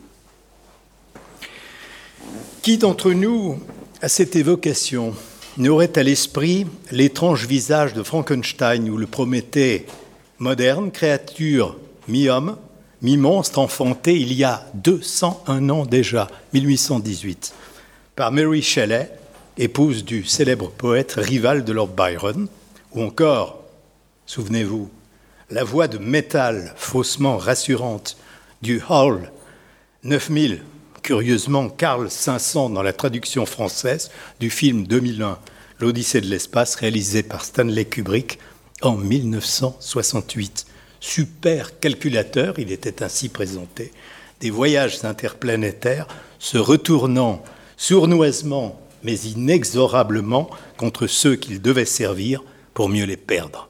Qui 2.64 2.80
d'entre 2.80 3.12
nous, 3.12 3.60
à 4.02 4.10
cette 4.10 4.36
évocation, 4.36 5.14
n'aurait 5.58 5.96
à 6.00 6.02
l'esprit 6.02 6.66
l'étrange 6.92 7.46
visage 7.46 7.94
de 7.94 8.02
Frankenstein 8.02 8.90
ou 8.90 8.98
le 8.98 9.06
Prométhée 9.06 9.86
moderne, 10.40 10.90
créature 10.90 11.78
mi-homme, 12.08 12.58
mi-monstre 13.02 13.60
enfanté 13.60 14.20
il 14.20 14.34
y 14.34 14.44
a 14.44 14.66
201 14.76 15.70
ans 15.70 15.86
déjà, 15.86 16.28
1818 16.54 17.54
par 18.18 18.32
Mary 18.32 18.64
Shelley, 18.64 19.12
épouse 19.60 20.04
du 20.04 20.26
célèbre 20.26 20.72
poète 20.72 21.14
rival 21.18 21.64
de 21.64 21.72
Lord 21.72 21.90
Byron, 21.90 22.48
ou 22.94 23.04
encore, 23.04 23.64
souvenez-vous, 24.26 24.90
la 25.52 25.64
voix 25.64 25.88
de 25.88 26.00
métal 26.00 26.74
faussement 26.76 27.38
rassurante 27.38 28.18
du 28.64 28.82
Hall 28.90 29.32
9000, 30.04 30.64
curieusement 31.04 31.70
Carl 31.70 32.10
500 32.10 32.72
dans 32.72 32.82
la 32.82 32.92
traduction 32.92 33.46
française 33.46 34.10
du 34.40 34.50
film 34.50 34.88
2001, 34.88 35.38
L'Odyssée 35.80 36.22
de 36.22 36.26
l'espace, 36.26 36.74
réalisé 36.74 37.22
par 37.22 37.46
Stanley 37.46 37.86
Kubrick 37.86 38.40
en 38.82 38.96
1968. 38.96 40.66
Super 41.00 41.80
calculateur, 41.80 42.60
il 42.60 42.72
était 42.72 43.04
ainsi 43.04 43.30
présenté, 43.30 43.92
des 44.40 44.50
voyages 44.50 45.04
interplanétaires 45.04 46.08
se 46.40 46.58
retournant 46.58 47.44
sournoisement 47.76 48.82
mais 49.04 49.16
inexorablement 49.16 50.50
contre 50.76 51.08
ceux 51.08 51.36
qu'il 51.36 51.62
devait 51.62 51.86
servir 51.86 52.44
pour 52.74 52.90
mieux 52.90 53.06
les 53.06 53.18
perdre. 53.18 53.70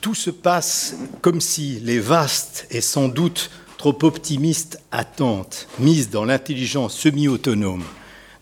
Tout 0.00 0.14
se 0.14 0.30
passe 0.30 0.96
comme 1.20 1.40
si 1.40 1.80
les 1.80 2.00
vastes 2.00 2.66
et 2.70 2.80
sans 2.80 3.08
doute 3.08 3.50
trop 3.76 3.96
optimistes 4.02 4.80
attentes 4.90 5.68
mises 5.78 6.10
dans 6.10 6.24
l'intelligence 6.24 6.96
semi-autonome 6.96 7.84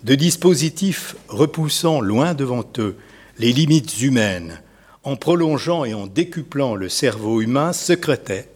de 0.04 0.14
dispositifs 0.14 1.16
repoussant 1.28 2.00
loin 2.00 2.34
devant 2.34 2.64
eux 2.78 2.96
les 3.38 3.52
limites 3.52 4.00
humaines, 4.00 4.62
en 5.06 5.14
prolongeant 5.14 5.84
et 5.84 5.94
en 5.94 6.08
décuplant 6.08 6.74
le 6.74 6.88
cerveau 6.88 7.40
humain, 7.40 7.72
secrétaient, 7.72 8.48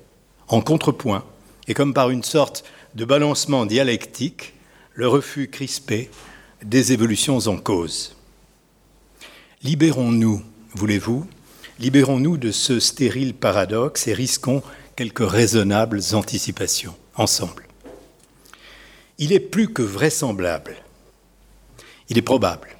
en 0.48 0.60
contrepoint, 0.60 1.24
et 1.68 1.74
comme 1.74 1.94
par 1.94 2.10
une 2.10 2.24
sorte 2.24 2.64
de 2.96 3.04
balancement 3.04 3.66
dialectique, 3.66 4.54
le 4.94 5.06
refus 5.06 5.48
crispé 5.48 6.10
des 6.64 6.92
évolutions 6.92 7.38
en 7.46 7.56
cause. 7.56 8.16
Libérons-nous, 9.62 10.42
voulez-vous, 10.74 11.24
libérons-nous 11.78 12.36
de 12.36 12.50
ce 12.50 12.80
stérile 12.80 13.32
paradoxe 13.32 14.08
et 14.08 14.12
risquons 14.12 14.64
quelques 14.96 15.30
raisonnables 15.30 16.00
anticipations 16.14 16.96
ensemble. 17.14 17.68
Il 19.18 19.32
est 19.32 19.38
plus 19.38 19.72
que 19.72 19.82
vraisemblable, 19.82 20.74
il 22.08 22.18
est 22.18 22.22
probable 22.22 22.76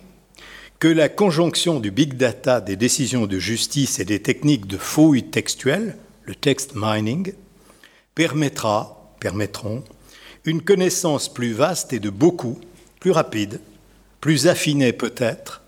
que 0.81 0.89
la 0.89 1.11
conjonction 1.11 1.79
du 1.79 1.91
big 1.91 2.15
data, 2.15 2.63
des 2.63 2.75
décisions 2.75 3.27
de 3.27 3.39
justice 3.39 3.99
et 3.99 4.07
des 4.07 4.21
techniques 4.21 4.67
de 4.67 4.79
fouille 4.79 5.25
textuelle, 5.25 5.99
le 6.25 6.35
text 6.35 6.73
mining, 6.75 7.35
permettra, 8.15 9.15
permettront 9.21 9.85
une 10.47 10.63
connaissance 10.63 11.33
plus 11.33 11.53
vaste 11.53 11.93
et 11.93 12.01
de 12.01 12.09
beaucoup, 12.09 12.59
plus 12.99 13.11
rapide, 13.11 13.61
plus 14.23 14.49
affinée 14.49 14.95
peut-être, 14.95 15.61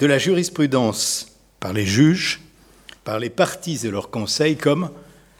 de 0.00 0.06
la 0.06 0.18
jurisprudence 0.18 1.28
par 1.60 1.72
les 1.72 1.86
juges, 1.86 2.40
par 3.04 3.20
les 3.20 3.30
partis 3.30 3.86
et 3.86 3.90
leurs 3.90 4.10
conseils, 4.10 4.56
comme 4.56 4.90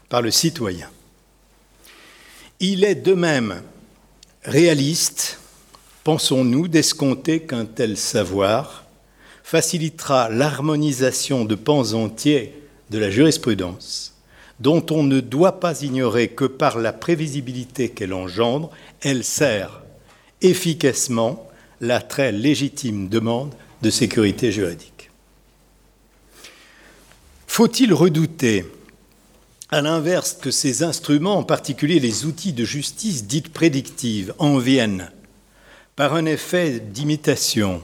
par 0.07 0.21
le 0.21 0.31
citoyen. 0.31 0.89
Il 2.61 2.85
est 2.85 2.95
de 2.95 3.13
même 3.13 3.61
réaliste 4.45 5.37
pensons-nous 6.05 6.67
d'escompter 6.67 7.41
qu'un 7.41 7.65
tel 7.65 7.97
savoir 7.97 8.80
facilitera 9.43 10.29
l'harmonisation 10.29 11.45
de 11.45 11.55
pans 11.55 11.93
entiers 11.93 12.53
de 12.89 12.97
la 12.97 13.09
jurisprudence, 13.09 14.15
dont 14.59 14.85
on 14.91 15.03
ne 15.03 15.19
doit 15.19 15.59
pas 15.59 15.81
ignorer 15.81 16.29
que 16.29 16.45
par 16.45 16.77
la 16.77 16.93
prévisibilité 16.93 17.89
qu'elle 17.89 18.13
engendre, 18.13 18.69
elle 19.01 19.23
sert 19.23 19.81
efficacement 20.41 21.47
la 21.79 22.01
très 22.01 22.31
légitime 22.31 23.09
demande 23.09 23.53
de 23.81 23.89
sécurité 23.89 24.51
juridique. 24.51 25.09
Faut-il 27.47 27.93
redouter, 27.93 28.65
à 29.71 29.81
l'inverse, 29.81 30.37
que 30.39 30.51
ces 30.51 30.83
instruments, 30.83 31.37
en 31.37 31.43
particulier 31.43 31.99
les 31.99 32.25
outils 32.25 32.53
de 32.53 32.63
justice 32.63 33.25
dites 33.25 33.51
prédictives, 33.51 34.33
en 34.37 34.57
viennent 34.57 35.11
par 35.95 36.13
un 36.13 36.25
effet 36.25 36.79
d'imitation, 36.79 37.83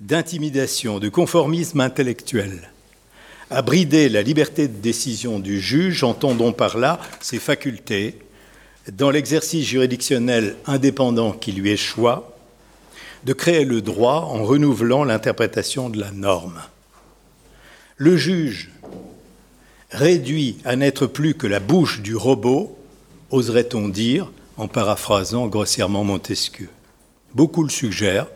d'intimidation, 0.00 0.98
de 0.98 1.08
conformisme 1.08 1.80
intellectuel, 1.80 2.70
à 3.50 3.62
brider 3.62 4.08
la 4.08 4.22
liberté 4.22 4.68
de 4.68 4.80
décision 4.80 5.38
du 5.38 5.60
juge, 5.60 6.04
entendons 6.04 6.52
par 6.52 6.78
là 6.78 7.00
ses 7.20 7.38
facultés, 7.38 8.18
dans 8.92 9.10
l'exercice 9.10 9.66
juridictionnel 9.66 10.56
indépendant 10.66 11.32
qui 11.32 11.52
lui 11.52 11.70
échoit, 11.70 12.36
de 13.24 13.32
créer 13.32 13.64
le 13.64 13.82
droit 13.82 14.30
en 14.32 14.44
renouvelant 14.44 15.04
l'interprétation 15.04 15.90
de 15.90 16.00
la 16.00 16.10
norme. 16.10 16.62
Le 17.96 18.16
juge, 18.16 18.70
réduit 19.90 20.56
à 20.64 20.76
n'être 20.76 21.06
plus 21.06 21.34
que 21.34 21.46
la 21.46 21.60
bouche 21.60 22.00
du 22.00 22.16
robot, 22.16 22.78
oserait-on 23.30 23.88
dire, 23.88 24.30
en 24.56 24.68
paraphrasant 24.68 25.48
grossièrement 25.48 26.04
Montesquieu. 26.04 26.68
Beaucoup 27.34 27.62
le 27.62 27.68
suggèrent, 27.68 28.28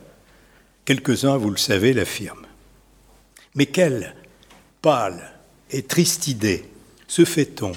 quelques-uns, 0.85 1.37
vous 1.37 1.51
le 1.51 1.57
savez, 1.57 1.93
l'affirment. 1.93 2.47
Mais 3.55 3.67
quelle 3.67 4.15
pâle 4.83 5.33
et 5.71 5.83
triste 5.83 6.29
idée 6.29 6.65
se 7.07 7.25
fait-on 7.25 7.73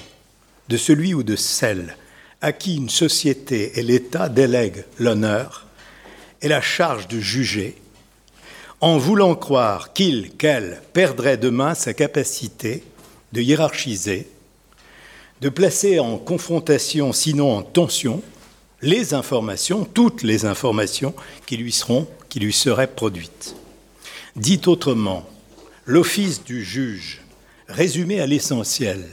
de 0.68 0.76
celui 0.76 1.14
ou 1.14 1.22
de 1.22 1.36
celle 1.36 1.96
à 2.40 2.52
qui 2.52 2.76
une 2.76 2.90
société 2.90 3.78
et 3.78 3.82
l'État 3.82 4.28
délèguent 4.28 4.84
l'honneur 4.98 5.66
et 6.42 6.48
la 6.48 6.60
charge 6.60 7.08
de 7.08 7.18
juger, 7.18 7.76
en 8.80 8.96
voulant 8.96 9.34
croire 9.34 9.92
qu'il, 9.92 10.30
qu'elle, 10.36 10.80
perdrait 10.92 11.36
demain 11.36 11.74
sa 11.74 11.94
capacité 11.94 12.84
de 13.32 13.40
hiérarchiser, 13.40 14.28
de 15.40 15.48
placer 15.48 15.98
en 15.98 16.16
confrontation, 16.16 17.12
sinon 17.12 17.56
en 17.56 17.62
tension, 17.62 18.22
les 18.80 19.14
informations, 19.14 19.84
toutes 19.84 20.22
les 20.22 20.44
informations 20.44 21.14
qui 21.46 21.56
lui 21.56 21.72
seront, 21.72 22.06
qui 22.28 22.40
lui 22.40 22.52
seraient 22.52 22.86
produites. 22.86 23.56
Dit 24.36 24.60
autrement, 24.66 25.28
l'office 25.86 26.44
du 26.44 26.64
juge, 26.64 27.22
résumé 27.68 28.20
à 28.20 28.26
l'essentiel, 28.26 29.04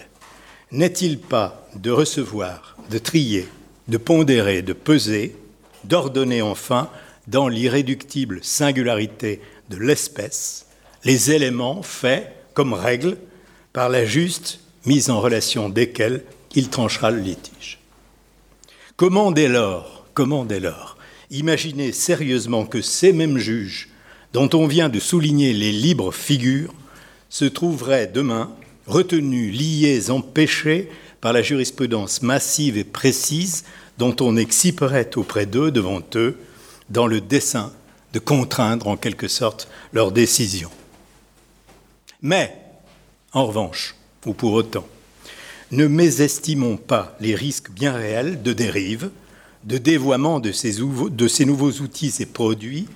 n'est-il 0.72 1.20
pas 1.20 1.68
de 1.76 1.92
recevoir, 1.92 2.78
de 2.90 2.98
trier, 2.98 3.48
de 3.88 3.98
pondérer, 3.98 4.62
de 4.62 4.74
peser, 4.74 5.36
d'ordonner 5.84 6.42
enfin, 6.42 6.90
dans 7.28 7.48
l'irréductible 7.48 8.40
singularité 8.44 9.42
de 9.70 9.78
l'espèce, 9.78 10.68
les 11.04 11.32
éléments 11.32 11.82
faits 11.82 12.32
comme 12.54 12.74
règle 12.74 13.18
par 13.74 13.90
la 13.90 14.06
juste 14.06 14.60
mise 14.86 15.10
en 15.10 15.20
relation 15.20 15.70
desquels 15.70 16.24
il 16.56 16.70
tranchera 16.70 17.12
le 17.12 17.20
litige? 17.20 17.80
Comment 18.96 19.32
dès 19.32 19.48
lors, 19.48 20.06
comment 20.14 20.46
dès 20.46 20.60
lors, 20.60 20.95
imaginer 21.40 21.92
sérieusement 21.92 22.66
que 22.66 22.82
ces 22.82 23.14
mêmes 23.14 23.38
juges, 23.38 23.90
dont 24.34 24.50
on 24.54 24.68
vient 24.68 24.90
de 24.90 25.00
souligner 25.00 25.54
les 25.54 25.72
libres 25.72 26.12
figures, 26.12 26.74
se 27.30 27.46
trouveraient 27.46 28.08
demain 28.08 28.52
retenus, 28.88 29.58
liés, 29.58 30.10
empêchés 30.10 30.90
par 31.22 31.34
la 31.34 31.42
jurisprudence 31.42 32.22
massive 32.22 32.78
et 32.78 32.84
précise 32.84 33.64
dont 33.98 34.16
on 34.20 34.38
exciperait 34.38 35.10
auprès 35.16 35.46
d'eux, 35.46 35.72
devant 35.72 36.02
eux, 36.16 36.38
dans 36.90 37.08
le 37.08 37.22
dessein 37.22 37.72
de 38.14 38.20
contraindre 38.20 38.88
en 38.88 38.98
quelque 38.98 39.28
sorte 39.28 39.68
leur 39.92 40.12
décision. 40.12 40.70
Mais, 42.22 42.56
en 43.34 43.46
revanche, 43.46 43.96
ou 44.26 44.34
pour 44.34 44.54
autant, 44.54 44.88
ne 45.72 45.88
mésestimons 45.88 46.78
pas 46.78 47.16
les 47.20 47.36
risques 47.36 47.72
bien 47.72 47.94
réels 47.94 48.42
de 48.42 48.54
dérive, 48.54 49.10
de 49.66 49.78
dévoiement 49.78 50.40
de 50.40 50.52
ces, 50.52 50.80
nouveaux 51.46 51.72
outils 51.72 52.14
et 52.20 52.26
produits, 52.26 52.88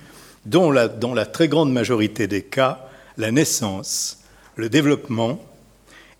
dont 0.46 0.70
la, 0.70 0.88
dans 0.88 1.14
la 1.14 1.26
très 1.26 1.48
grande 1.48 1.72
majorité 1.72 2.26
des 2.26 2.42
cas, 2.42 2.88
la 3.18 3.32
naissance, 3.32 4.20
le 4.56 4.68
développement 4.68 5.44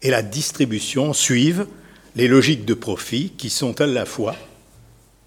et 0.02 0.10
la 0.10 0.22
distribution 0.22 1.12
suivent 1.12 1.66
les 2.16 2.28
logiques 2.28 2.64
de 2.64 2.74
profit 2.74 3.30
qui 3.36 3.50
sont 3.50 3.80
à 3.80 3.86
la 3.86 4.04
fois 4.06 4.34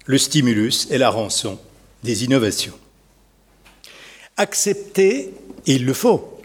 le 0.06 0.18
stimulus 0.18 0.86
et 0.90 0.98
la 0.98 1.08
rançon 1.08 1.58
des 2.02 2.24
innovations. 2.24 2.78
Accepter, 4.36 5.32
et 5.66 5.74
il 5.74 5.86
le 5.86 5.94
faut, 5.94 6.38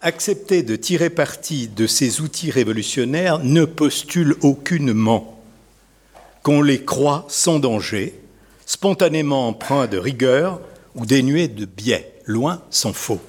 accepter 0.00 0.62
de 0.62 0.76
tirer 0.76 1.10
parti 1.10 1.68
de 1.68 1.86
ces 1.86 2.20
outils 2.20 2.50
révolutionnaires 2.50 3.38
ne 3.38 3.64
postule 3.64 4.36
aucunement 4.42 5.37
qu'on 6.48 6.62
les 6.62 6.82
croit 6.82 7.26
sans 7.28 7.58
danger, 7.58 8.14
spontanément 8.64 9.48
empreints 9.48 9.86
de 9.86 9.98
rigueur 9.98 10.62
ou 10.94 11.04
dénués 11.04 11.46
de 11.46 11.66
biais, 11.66 12.14
loin 12.24 12.62
s'en 12.70 12.94
faut. 12.94 13.20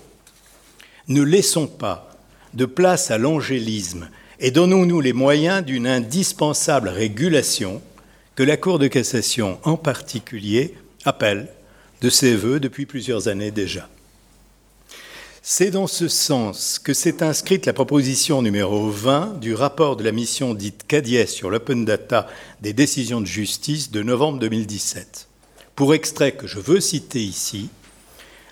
Ne 1.10 1.21
laissons 1.21 1.67
pas 1.67 2.15
de 2.53 2.63
place 2.63 3.12
à 3.12 3.17
l'angélisme 3.17 4.08
et 4.39 4.51
donnons-nous 4.51 5.01
les 5.01 5.12
moyens 5.12 5.65
d'une 5.65 5.86
indispensable 5.86 6.88
régulation 6.88 7.82
que 8.36 8.43
la 8.43 8.55
Cour 8.55 8.79
de 8.79 8.88
cassation 8.88 9.60
en 9.63 9.75
particulier 9.75 10.75
appelle 11.03 11.49
de 11.99 12.10
ses 12.10 12.38
voeux 12.38 12.62
depuis 12.62 12.86
plusieurs 12.86 13.27
années 13.27 13.51
déjà. 13.51 13.89
C'est 15.51 15.71
dans 15.71 15.88
ce 15.88 16.07
sens 16.07 16.77
que 16.77 16.93
s'est 16.93 17.23
inscrite 17.23 17.65
la 17.65 17.73
proposition 17.73 18.43
numéro 18.43 18.91
20 18.91 19.39
du 19.39 19.55
rapport 19.55 19.95
de 19.95 20.03
la 20.03 20.12
mission 20.12 20.53
dite 20.53 20.85
CADIES 20.88 21.25
sur 21.25 21.49
l'open 21.49 21.85
data 21.85 22.27
des 22.62 22.71
décisions 22.71 23.19
de 23.19 23.25
justice 23.25 23.89
de 23.89 24.03
novembre 24.03 24.38
2017. 24.38 25.27
Pour 25.75 25.95
extrait 25.95 26.33
que 26.33 26.45
je 26.45 26.59
veux 26.59 26.79
citer 26.79 27.23
ici, 27.23 27.69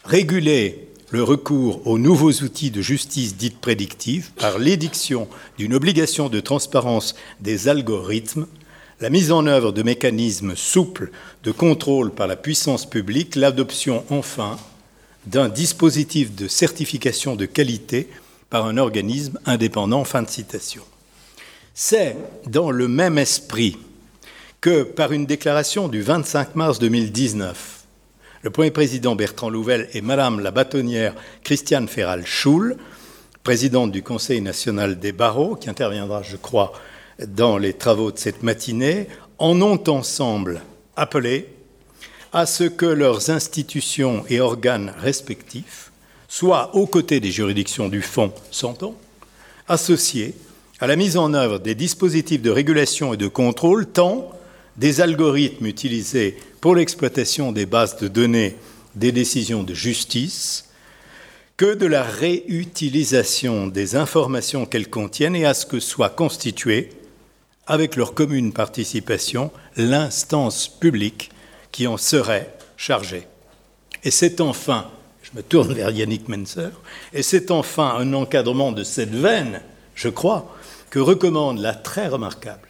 réguler 0.06 0.88
le 1.12 1.22
recours 1.22 1.86
aux 1.86 2.00
nouveaux 2.00 2.32
outils 2.32 2.72
de 2.72 2.82
justice 2.82 3.38
dite 3.38 3.62
prédictive 3.62 4.32
par 4.32 4.58
l'édiction 4.58 5.28
d'une 5.60 5.76
obligation 5.76 6.30
de 6.30 6.40
transparence 6.40 7.14
des 7.40 7.68
algorithmes 7.68 8.48
la 9.02 9.12
mise 9.12 9.32
en 9.32 9.46
œuvre 9.46 9.72
de 9.72 9.84
mécanismes 9.84 10.56
souples 10.56 11.12
de 11.44 11.52
contrôle 11.52 12.10
par 12.10 12.26
la 12.26 12.36
puissance 12.36 12.90
publique, 12.90 13.36
l'adoption 13.36 14.04
enfin 14.10 14.58
d'un 15.28 15.50
dispositif 15.50 16.34
de 16.36 16.48
certification 16.48 17.36
de 17.36 17.46
qualité 17.46 18.08
par 18.50 18.66
un 18.66 18.78
organisme 18.78 19.40
indépendant. 19.46 20.04
Fin 20.04 20.24
de 20.24 20.30
citation. 20.30 20.84
C'est 21.74 22.16
dans 22.48 22.72
le 22.72 22.88
même 22.88 23.18
esprit 23.18 23.78
que, 24.62 24.84
par 24.84 25.12
une 25.12 25.26
déclaration 25.26 25.90
du 25.90 26.02
25 26.02 26.56
mars 26.56 26.80
2019, 26.80 27.84
le 28.42 28.50
Premier 28.50 28.72
président 28.72 29.16
Bertrand 29.16 29.50
Louvel 29.50 29.90
et 29.94 30.02
Madame 30.02 30.40
la 30.40 30.52
bâtonnière 30.52 31.14
Christiane 31.44 31.88
Ferral-Schul, 31.88 32.78
présidente 33.44 33.92
du 33.92 34.04
Conseil 34.04 34.42
national 34.42 34.98
des 34.98 35.12
barreaux, 35.12 35.56
qui 35.56 35.70
interviendra, 35.70 36.24
je 36.24 36.38
crois, 36.38 36.74
dans 37.28 37.58
les 37.58 37.74
travaux 37.74 38.12
de 38.12 38.18
cette 38.18 38.44
matinée, 38.44 39.08
en 39.38 39.62
ont 39.62 39.84
ensemble 39.88 40.62
appelé 40.96 41.48
à 42.34 42.46
ce 42.46 42.64
que 42.64 42.86
leurs 42.86 43.30
institutions 43.30 44.24
et 44.30 44.40
organes 44.40 44.94
respectifs 45.00 45.92
soient, 46.28 46.76
aux 46.76 46.88
côtés 46.88 47.20
des 47.20 47.32
juridictions 47.32 47.88
du 47.88 48.02
fond, 48.02 48.34
s'entend, 48.52 48.96
associés 49.68 50.34
à 50.80 50.88
la 50.88 50.96
mise 50.96 51.18
en 51.18 51.34
œuvre 51.34 51.60
des 51.60 51.76
dispositifs 51.76 52.42
de 52.42 52.50
régulation 52.50 53.14
et 53.14 53.18
de 53.18 53.28
contrôle, 53.28 53.88
tant 53.88 54.30
des 54.76 55.02
algorithmes 55.02 55.66
utilisés 55.66 56.38
pour 56.62 56.76
l'exploitation 56.76 57.52
des 57.52 57.66
bases 57.66 57.98
de 57.98 58.08
données 58.08 58.56
des 58.96 59.12
décisions 59.12 59.64
de 59.64 59.74
justice, 59.74 60.66
que 61.56 61.74
de 61.74 61.88
la 61.88 62.04
réutilisation 62.04 63.68
des 63.68 63.96
informations 63.96 64.66
qu'elles 64.66 64.90
contiennent 64.90 65.36
et 65.36 65.46
à 65.46 65.56
ce 65.56 65.66
que 65.66 65.80
soit 65.80 66.10
constituée 66.10 66.90
avec 67.66 67.96
leur 67.96 68.14
commune 68.14 68.54
participation, 68.54 69.52
l'instance 69.76 70.68
publique 70.68 71.32
qui 71.78 71.86
en 71.86 71.98
serait 71.98 72.52
chargée. 72.76 73.28
Et 74.04 74.10
c'est 74.10 74.42
enfin, 74.42 74.90
je 75.22 75.30
me 75.38 75.44
tourne 75.44 75.76
vers 75.76 75.92
Yannick 75.92 76.28
Menzer, 76.28 76.72
et 77.14 77.22
c'est 77.22 77.52
enfin 77.52 77.98
un 78.00 78.16
encadrement 78.16 78.72
de 78.72 78.84
cette 78.84 79.14
veine, 79.14 79.62
je 79.94 80.10
crois, 80.10 80.58
que 80.90 80.98
recommande 80.98 81.60
la 81.60 81.76
très 81.76 82.08
remarquable 82.08 82.68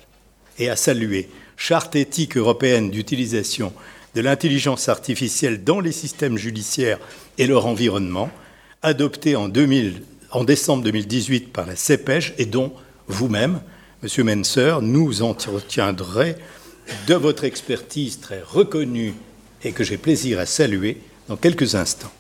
et 0.60 0.70
à 0.70 0.76
saluer 0.76 1.30
Charte 1.56 1.96
éthique 1.96 2.36
européenne 2.36 2.92
d'utilisation 2.92 3.72
de 4.14 4.20
l'intelligence 4.20 4.90
artificielle 4.90 5.64
dans 5.64 5.80
les 5.80 5.94
systèmes 5.94 6.38
judiciaires 6.38 7.00
et 7.38 7.48
leur 7.48 7.66
environnement, 7.66 8.30
adopté 8.82 9.38
en, 9.38 9.48
2000, 9.48 10.04
en 10.32 10.44
décembre 10.44 10.84
2018 10.84 11.54
par 11.54 11.66
la 11.66 11.78
CEPEJ 11.78 12.34
et 12.40 12.46
dont 12.46 12.74
vous-même, 13.08 13.62
Monsieur 14.04 14.26
Menser, 14.26 14.80
nous 14.82 15.22
entretiendrez 15.22 16.36
de 17.08 17.16
votre 17.16 17.44
expertise 17.44 18.20
très 18.20 18.42
reconnue 18.42 19.14
et 19.64 19.72
que 19.72 19.84
j'ai 19.84 19.98
plaisir 19.98 20.40
à 20.40 20.46
saluer 20.46 20.98
dans 21.28 21.38
quelques 21.38 21.76
instants. 21.76 22.12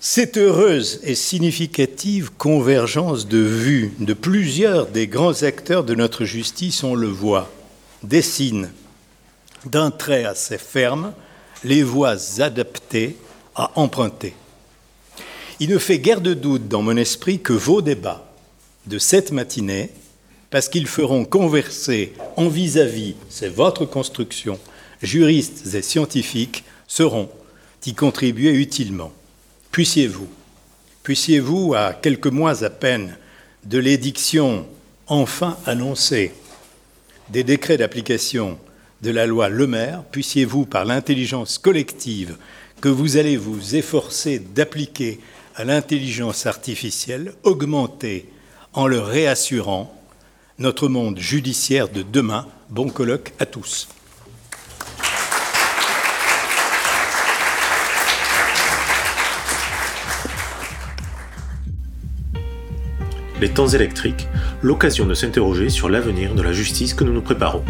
Cette 0.00 0.36
heureuse 0.36 1.00
et 1.04 1.14
significative 1.14 2.32
convergence 2.32 3.28
de 3.28 3.38
vues 3.38 3.92
de 4.00 4.14
plusieurs 4.14 4.86
des 4.88 5.06
grands 5.06 5.44
acteurs 5.44 5.84
de 5.84 5.94
notre 5.94 6.24
justice, 6.24 6.82
on 6.82 6.96
le 6.96 7.06
voit, 7.06 7.48
dessine 8.02 8.70
d'un 9.64 9.92
trait 9.92 10.24
assez 10.24 10.58
ferme 10.58 11.12
les 11.62 11.84
voies 11.84 12.16
adaptées 12.40 13.16
à 13.54 13.70
emprunter. 13.78 14.34
Il 15.60 15.70
ne 15.70 15.78
fait 15.78 16.00
guère 16.00 16.20
de 16.20 16.34
doute 16.34 16.66
dans 16.66 16.82
mon 16.82 16.96
esprit 16.96 17.40
que 17.40 17.52
vos 17.52 17.82
débats 17.82 18.28
de 18.86 18.98
cette 18.98 19.30
matinée, 19.30 19.90
parce 20.52 20.68
qu'ils 20.68 20.86
feront 20.86 21.24
converser 21.24 22.12
en 22.36 22.48
vis-à-vis, 22.48 23.14
c'est 23.30 23.48
votre 23.48 23.86
construction, 23.86 24.60
juristes 25.02 25.74
et 25.74 25.80
scientifiques, 25.80 26.64
seront 26.86 27.30
y 27.86 27.94
contribuer 27.94 28.52
utilement. 28.52 29.12
Puissiez-vous, 29.70 30.28
puissiez-vous, 31.04 31.72
à 31.74 31.94
quelques 31.94 32.26
mois 32.26 32.64
à 32.64 32.68
peine 32.68 33.16
de 33.64 33.78
l'édiction 33.78 34.66
enfin 35.06 35.56
annoncée 35.64 36.34
des 37.30 37.44
décrets 37.44 37.78
d'application 37.78 38.58
de 39.00 39.10
la 39.10 39.24
loi 39.24 39.48
Le 39.48 39.66
Maire, 39.66 40.04
puissiez-vous, 40.12 40.66
par 40.66 40.84
l'intelligence 40.84 41.56
collective 41.56 42.36
que 42.82 42.90
vous 42.90 43.16
allez 43.16 43.38
vous 43.38 43.74
efforcer 43.74 44.38
d'appliquer 44.38 45.18
à 45.56 45.64
l'intelligence 45.64 46.44
artificielle, 46.44 47.32
augmenter 47.42 48.26
en 48.74 48.86
le 48.86 49.00
réassurant 49.00 49.98
notre 50.58 50.88
monde 50.88 51.18
judiciaire 51.18 51.88
de 51.88 52.02
demain. 52.02 52.46
Bon 52.70 52.88
colloque 52.88 53.32
à 53.38 53.46
tous. 53.46 53.88
Les 63.40 63.48
temps 63.48 63.66
électriques, 63.66 64.28
l'occasion 64.62 65.04
de 65.04 65.14
s'interroger 65.14 65.68
sur 65.68 65.88
l'avenir 65.88 66.34
de 66.34 66.42
la 66.42 66.52
justice 66.52 66.94
que 66.94 67.02
nous 67.02 67.12
nous 67.12 67.22
préparons. 67.22 67.64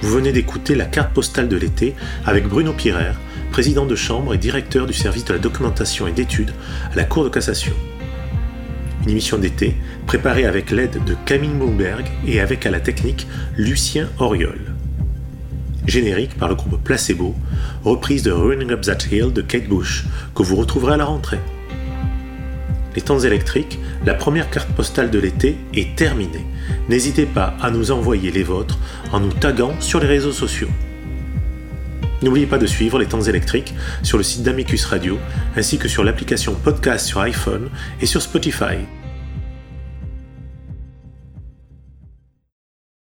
Vous 0.00 0.10
venez 0.10 0.32
d'écouter 0.32 0.74
la 0.74 0.86
carte 0.86 1.14
postale 1.14 1.48
de 1.48 1.56
l'été 1.56 1.94
avec 2.26 2.48
Bruno 2.48 2.72
Pirer, 2.72 3.12
président 3.52 3.86
de 3.86 3.94
chambre 3.94 4.34
et 4.34 4.38
directeur 4.38 4.86
du 4.86 4.92
service 4.92 5.24
de 5.24 5.32
la 5.32 5.38
documentation 5.38 6.08
et 6.08 6.12
d'études 6.12 6.52
à 6.92 6.96
la 6.96 7.04
Cour 7.04 7.22
de 7.22 7.28
cassation. 7.28 7.72
Une 9.04 9.10
émission 9.10 9.38
d'été 9.38 9.76
préparée 10.06 10.46
avec 10.46 10.70
l'aide 10.70 11.04
de 11.04 11.14
Camille 11.26 11.50
Bloomberg 11.50 12.06
et 12.26 12.40
avec 12.40 12.66
à 12.66 12.70
la 12.70 12.80
technique 12.80 13.26
Lucien 13.56 14.08
Auriol. 14.18 14.60
Générique 15.86 16.38
par 16.38 16.48
le 16.48 16.54
groupe 16.54 16.82
Placebo, 16.82 17.34
reprise 17.84 18.22
de 18.22 18.32
Running 18.32 18.72
Up 18.72 18.80
That 18.80 19.06
Hill 19.12 19.32
de 19.32 19.42
Kate 19.42 19.68
Bush, 19.68 20.04
que 20.34 20.42
vous 20.42 20.56
retrouverez 20.56 20.94
à 20.94 20.96
la 20.96 21.04
rentrée 21.04 21.40
les 22.94 23.02
temps 23.02 23.18
électriques, 23.18 23.78
la 24.06 24.14
première 24.14 24.50
carte 24.50 24.70
postale 24.70 25.10
de 25.10 25.18
l'été 25.18 25.56
est 25.74 25.96
terminée. 25.96 26.46
N'hésitez 26.88 27.26
pas 27.26 27.54
à 27.60 27.70
nous 27.70 27.90
envoyer 27.90 28.30
les 28.30 28.44
vôtres 28.44 28.78
en 29.12 29.20
nous 29.20 29.32
taguant 29.32 29.74
sur 29.80 30.00
les 30.00 30.06
réseaux 30.06 30.32
sociaux. 30.32 30.68
N'oubliez 32.24 32.46
pas 32.46 32.56
de 32.56 32.64
suivre 32.64 32.98
les 32.98 33.04
temps 33.04 33.20
électriques 33.20 33.74
sur 34.02 34.16
le 34.16 34.24
site 34.24 34.42
d'Amicus 34.42 34.86
Radio 34.86 35.18
ainsi 35.56 35.76
que 35.76 35.88
sur 35.88 36.02
l'application 36.04 36.54
podcast 36.54 37.06
sur 37.06 37.20
iPhone 37.20 37.68
et 38.00 38.06
sur 38.06 38.22
Spotify. 38.22 38.78